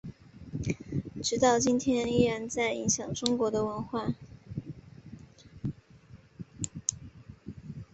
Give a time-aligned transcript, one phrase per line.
[1.21, 4.15] 直到今天依然在影响中国的文化。